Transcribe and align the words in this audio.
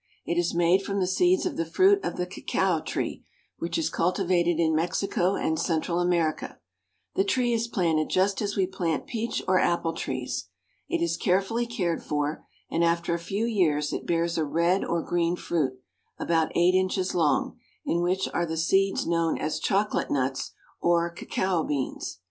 It 0.25 0.35
is 0.35 0.55
made 0.55 0.81
from 0.81 0.99
the 0.99 1.05
seeds 1.05 1.45
of 1.45 1.57
the 1.57 1.63
fruit 1.63 2.03
of 2.03 2.17
the 2.17 2.25
cacao 2.25 2.79
tree, 2.81 3.23
which 3.59 3.77
is 3.77 3.91
cultivated 3.91 4.59
in 4.59 4.73
Mexico 4.75 5.35
and 5.35 5.59
Central 5.59 5.99
America. 5.99 6.57
The 7.13 7.23
tree 7.23 7.53
is 7.53 7.67
planted 7.67 8.09
just 8.09 8.41
as 8.41 8.55
we 8.57 8.65
plant 8.65 9.05
peach 9.05 9.43
or 9.47 9.59
apple 9.59 9.93
trees. 9.93 10.47
It 10.89 11.03
is 11.03 11.17
carefully 11.17 11.67
cared 11.67 12.01
for, 12.03 12.43
and 12.71 12.83
after 12.83 13.13
a 13.13 13.19
few 13.19 13.45
years 13.45 13.93
it 13.93 14.07
bears 14.07 14.39
a 14.39 14.43
red 14.43 14.83
or 14.83 15.03
green 15.03 15.35
fruit, 15.35 15.73
about 16.17 16.51
eight 16.55 16.73
inches 16.73 17.13
long, 17.13 17.59
in 17.85 18.01
which 18.01 18.27
are 18.33 18.47
the 18.47 18.57
seeds 18.57 19.05
known 19.05 19.37
as 19.37 19.59
chocolate 19.59 20.09
nuts 20.09 20.53
or 20.81 21.11
cacao 21.11 21.63
beans. 21.63 22.17